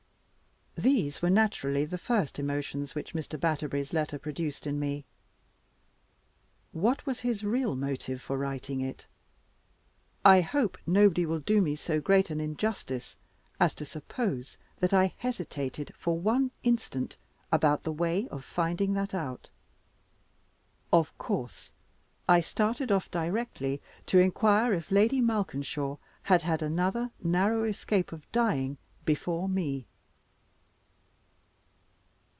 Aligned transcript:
These 0.77 1.21
were 1.21 1.29
naturally 1.29 1.85
the 1.85 1.99
first 1.99 2.39
emotions 2.39 2.95
which 2.95 3.13
Mr. 3.13 3.39
Batterbury's 3.39 3.93
letter 3.93 4.17
produced 4.17 4.65
in 4.65 4.79
me. 4.79 5.05
What 6.71 7.05
was 7.05 7.19
his 7.19 7.43
real 7.43 7.75
motive 7.75 8.19
for 8.19 8.35
writing 8.35 8.79
it? 8.81 9.05
I 10.25 10.41
hope 10.41 10.79
nobody 10.87 11.23
will 11.23 11.41
do 11.41 11.61
me 11.61 11.75
so 11.75 12.01
great 12.01 12.31
an 12.31 12.41
injustice 12.41 13.15
as 13.59 13.75
to 13.75 13.85
suppose 13.85 14.57
that 14.79 14.91
I 14.93 15.13
hesitated 15.17 15.93
for 15.95 16.17
one 16.17 16.49
instant 16.63 17.15
about 17.51 17.83
the 17.83 17.93
way 17.93 18.27
of 18.29 18.43
finding 18.43 18.93
that 18.93 19.13
out. 19.13 19.49
Of 20.91 21.15
course 21.19 21.73
I 22.27 22.39
started 22.39 22.91
off 22.91 23.11
directly 23.11 23.83
to 24.07 24.17
inquire 24.17 24.73
if 24.73 24.89
Lady 24.89 25.21
Malkinshaw 25.21 25.97
had 26.23 26.41
had 26.41 26.63
another 26.63 27.11
narrow 27.21 27.65
escape 27.65 28.11
of 28.11 28.31
dying 28.31 28.79
before 29.05 29.47
me. 29.47 29.85